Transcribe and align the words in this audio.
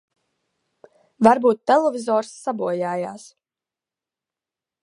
Varbūt 1.27 1.61
televizors 1.73 2.33
sabojājās. 2.47 3.29